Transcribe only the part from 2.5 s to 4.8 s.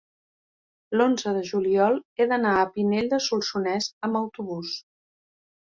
a Pinell de Solsonès amb autobús.